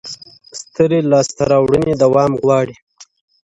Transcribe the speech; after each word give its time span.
سترې 0.61 0.99
لاسته 1.11 1.43
راوړنې 1.51 1.93
دوام 2.03 2.31
غواړي، 2.41 2.75